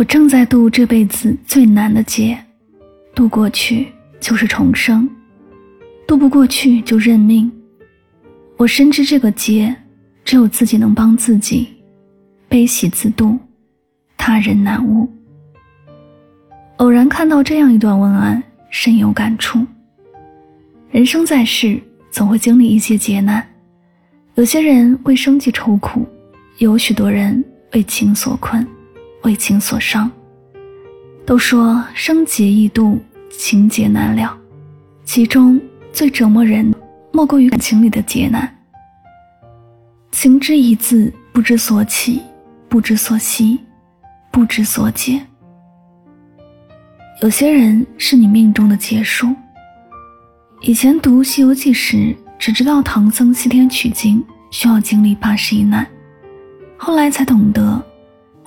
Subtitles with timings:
[0.00, 2.42] 我正在渡这辈子最难的劫，
[3.14, 3.86] 渡过去
[4.18, 5.06] 就是重生，
[6.08, 7.52] 渡不过去就认命。
[8.56, 9.76] 我深知这个劫，
[10.24, 11.68] 只有自己能帮自己，
[12.48, 13.38] 悲喜自渡，
[14.16, 15.06] 他人难悟。
[16.78, 19.66] 偶然看到这样一段文案，深有感触。
[20.90, 21.78] 人生在世，
[22.10, 23.46] 总会经历一些劫难，
[24.36, 26.08] 有些人为生计愁苦，
[26.56, 27.44] 有许多人
[27.74, 28.66] 为情所困。
[29.22, 30.10] 为情所伤。
[31.26, 32.98] 都说生劫易渡，
[33.30, 34.36] 情劫难了，
[35.04, 35.60] 其中
[35.92, 36.74] 最折磨人，
[37.12, 38.52] 莫过于感情里的劫难。
[40.10, 42.20] 情之一字，不知所起，
[42.68, 43.60] 不知所惜，
[44.32, 45.24] 不知所解。
[47.22, 49.28] 有些人是你命中的劫数。
[50.62, 55.86] 以前读《西游记》时，只知道唐僧西天取经需要经历八十一难，
[56.76, 57.80] 后来才懂得。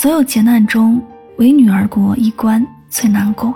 [0.00, 1.02] 所有劫难中，
[1.38, 3.52] 唯女儿国一关最难过。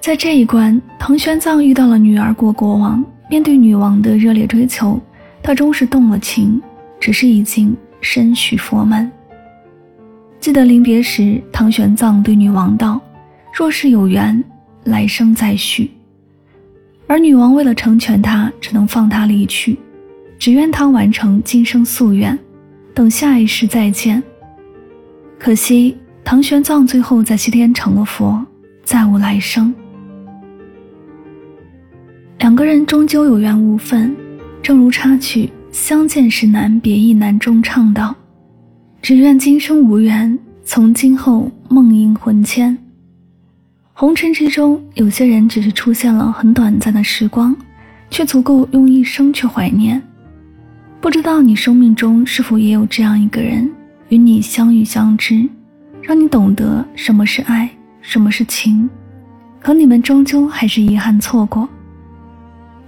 [0.00, 5.00] 在这一关，唐玄奘遇到了女儿国国王，面对女王的热烈追求，
[5.40, 6.60] 他终是动了情，
[6.98, 9.08] 只是已经身许佛门。
[10.40, 13.00] 记得临别时，唐玄奘对女王道
[13.56, 14.42] ：“若是有缘，
[14.82, 15.92] 来生再续。”
[17.06, 19.78] 而女王为了成全他，只能放他离去，
[20.40, 22.36] 只愿他完成今生夙愿，
[22.92, 24.20] 等下一世再见。
[25.38, 28.44] 可惜，唐玄奘最后在西天成了佛，
[28.82, 29.72] 再无来生。
[32.40, 34.14] 两个人终究有缘无分，
[34.60, 38.14] 正如插曲《相见时难别亦难》中唱道
[39.00, 42.76] ：“只愿今生无缘，从今后梦萦魂牵。”
[43.94, 47.56] 红尘之中，有些人只是出现了很短暂的时光，
[48.10, 50.02] 却足够用一生去怀念。
[51.00, 53.70] 不知道你生命中是否也有这样一个人？
[54.08, 55.48] 与你相遇相知，
[56.02, 57.68] 让你懂得什么是爱，
[58.00, 58.88] 什么是情，
[59.60, 61.68] 可你们终究还是遗憾错过。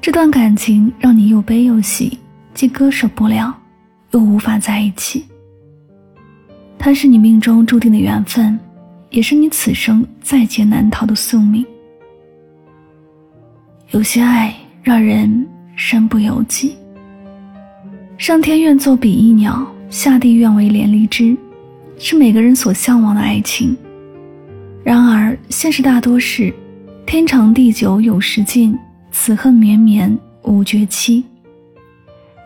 [0.00, 2.18] 这段感情让你又悲又喜，
[2.54, 3.54] 既割舍不了，
[4.12, 5.24] 又无法在一起。
[6.78, 8.58] 它是你命中注定的缘分，
[9.10, 11.66] 也是你此生在劫难逃的宿命。
[13.90, 16.74] 有些爱让人身不由己，
[18.16, 19.66] 上天愿做比翼鸟。
[19.90, 21.36] 下地愿为连理枝，
[21.98, 23.76] 是每个人所向往的爱情。
[24.84, 26.54] 然而，现实大多是
[27.04, 28.78] 天长地久有时尽，
[29.10, 31.24] 此恨绵绵无绝期。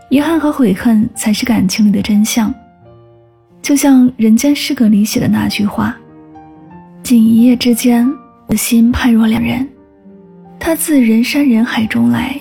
[0.08, 2.52] 遗憾和悔恨才是感情里的真相。
[3.60, 5.94] 就像《人间失格》里写的那句话
[7.04, 8.06] ：“仅一夜之间，
[8.46, 9.68] 我的心判若两人。
[10.58, 12.40] 他自人山人海中来，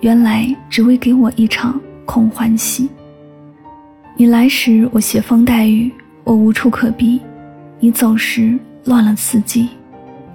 [0.00, 2.88] 原来只为给我一场空欢喜。”
[4.16, 5.92] 你来时，我携风带雨，
[6.22, 7.18] 我无处可避；
[7.80, 9.70] 你走时，乱了四季，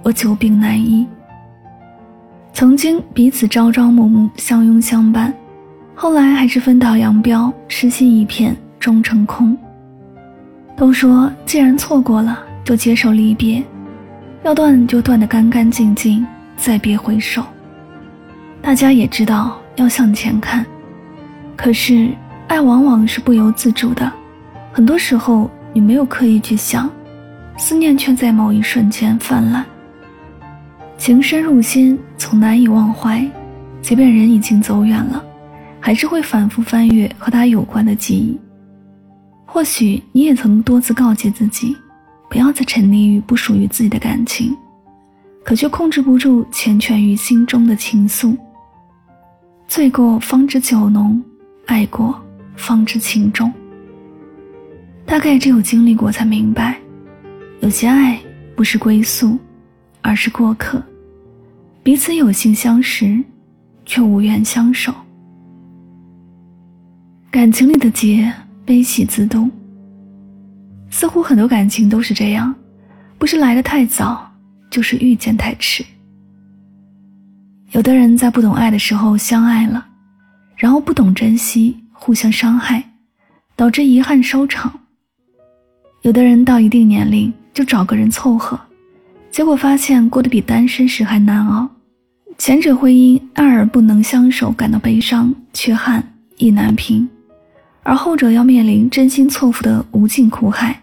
[0.02, 1.06] 我久病难医。
[2.52, 5.32] 曾经彼此朝朝暮暮，相拥相伴，
[5.94, 9.56] 后来还是分道扬镳，痴心一片终成空。
[10.76, 13.62] 都说，既然错过了，就接受离别，
[14.44, 17.42] 要断就断得干干净净，再别回首。
[18.60, 20.66] 大家也知道要向前看，
[21.56, 22.10] 可是。
[22.50, 24.12] 爱往往是不由自主的，
[24.72, 26.90] 很多时候你没有刻意去想，
[27.56, 29.64] 思念却在某一瞬间泛滥。
[30.98, 33.24] 情深入心，从难以忘怀，
[33.80, 35.24] 即便人已经走远了，
[35.78, 38.36] 还是会反复翻阅和他有关的记忆。
[39.46, 41.76] 或许你也曾多次告诫自己，
[42.28, 44.52] 不要再沉溺于不属于自己的感情，
[45.44, 48.36] 可却控制不住缱绻于心中的情愫。
[49.68, 51.22] 醉过方知酒浓，
[51.66, 52.20] 爱过。
[52.60, 53.52] 方知情重。
[55.04, 56.78] 大概只有经历过，才明白，
[57.60, 58.20] 有些爱
[58.54, 59.36] 不是归宿，
[60.02, 60.80] 而是过客。
[61.82, 63.20] 彼此有幸相识，
[63.84, 64.94] 却无缘相守。
[67.30, 68.32] 感情里的结，
[68.64, 69.50] 悲喜自渡。
[70.90, 72.54] 似乎很多感情都是这样，
[73.18, 74.30] 不是来的太早，
[74.70, 75.84] 就是遇见太迟。
[77.72, 79.86] 有的人在不懂爱的时候相爱了，
[80.56, 82.82] 然后不懂珍惜，互相伤害，
[83.54, 84.72] 导致遗憾收场。
[86.00, 88.58] 有的人到一定年龄就找个人凑合，
[89.30, 91.68] 结果发现过得比单身时还难熬。
[92.38, 96.02] 前者会因爱而不能相守感到悲伤缺憾
[96.38, 97.06] 意难平，
[97.82, 100.82] 而后者要面临真心错付的无尽苦海。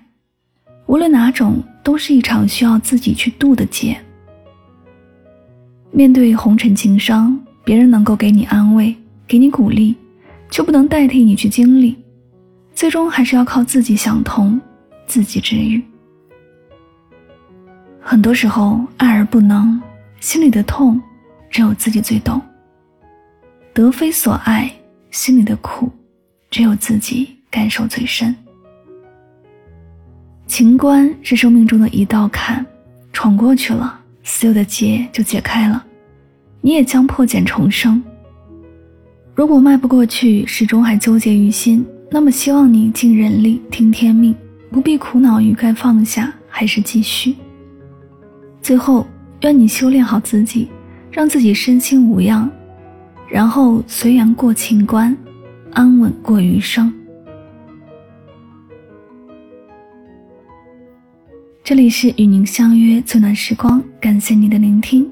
[0.86, 4.00] 无论哪种，都是一场需要自己去渡的劫。
[5.90, 8.96] 面对红尘情伤，别人能够给你安慰，
[9.28, 9.96] 给你鼓励，
[10.50, 11.96] 却不能代替你去经历，
[12.74, 14.60] 最终还是要靠自己想通，
[15.06, 15.82] 自己治愈。
[18.00, 19.82] 很多时候，爱而不能，
[20.20, 21.02] 心里的痛。
[21.50, 22.42] 只有自己最懂，
[23.74, 24.70] 得非所爱，
[25.12, 25.90] 心里的苦，
[26.52, 28.36] 只有自己感受最深。
[30.46, 32.64] 情关是生命中的一道坎，
[33.14, 35.84] 闯过去了，所有的结就解开了，
[36.60, 38.04] 你也将破茧重生。
[39.38, 44.36] 如果迈不过去，始终还纠结于心，那么希望你尽人力听天命，
[44.72, 47.36] 不必苦恼于该放下还是继续。
[48.64, 49.06] 最后，
[49.44, 50.68] 愿你修炼好自己。
[51.12, 52.48] 让自己身心无恙，
[53.28, 55.18] 然后随缘过情关，
[55.72, 56.94] 安稳过余生。
[61.64, 65.10] 这里是与您相约最暖时光，感谢您的聆听。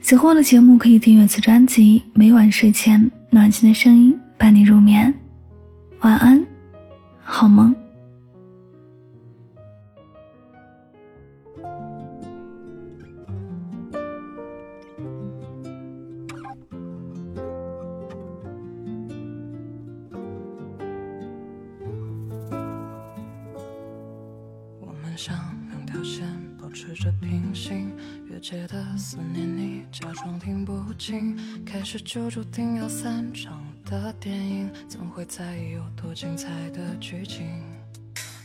[0.00, 5.14] 喜欢我的节目可以订阅此专辑，每晚睡前暖心的声音伴你入眠。
[6.00, 6.44] 晚安，
[7.22, 7.72] 好梦。
[24.80, 25.36] 我们像
[25.70, 26.26] 两条线
[26.60, 27.92] 保持着平行，
[28.40, 37.46] 界的思念你假装听不清，开始就注定要散场的电影，怎会在意有多精彩的剧情？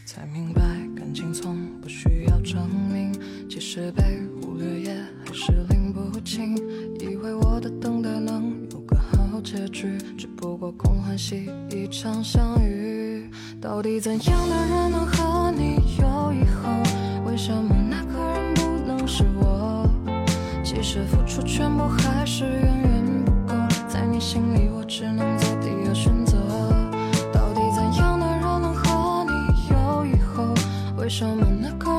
[0.05, 0.61] 才明白
[0.95, 3.13] 感情从不需要证明，
[3.49, 4.93] 即使被忽略也
[5.25, 6.57] 还是拎不清，
[6.99, 13.29] 以为我的等待能有个好结局，只不过空欢喜一场相遇，
[13.61, 16.83] 到底怎样的人能和你有以后？
[17.25, 17.74] 为什么
[20.87, 23.55] 是付出全部，还是远远不够。
[23.87, 26.37] 在你心里，我只能做第二选择。
[27.33, 29.31] 到底怎样的人能和你
[29.71, 30.53] 有以后？
[30.95, 31.89] 为什么那个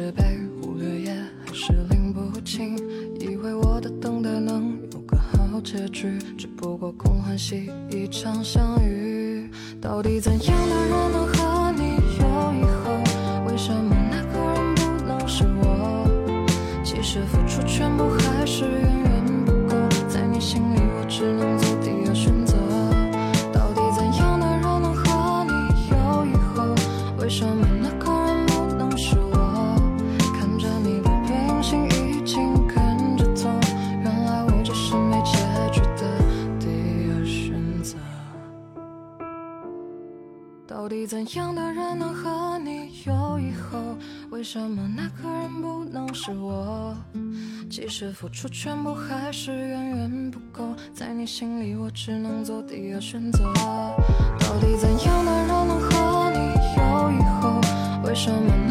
[0.00, 0.22] 是被
[0.62, 1.12] 忽略，也
[1.44, 2.74] 还是拎不清。
[3.20, 9.50] 以为我的等待能有个好结局，只不过空欢喜一场相遇。
[9.78, 10.56] 到底怎样
[41.38, 43.96] 样的人能和你有以后？
[44.30, 46.96] 为什么那个人不能是我？
[47.68, 50.74] 即使付出全部，还是远远不够。
[50.92, 53.44] 在你心里，我只能做第二选择。
[54.40, 56.38] 到底怎样的人能和你
[56.76, 57.60] 有以后？
[58.02, 58.69] 为什么？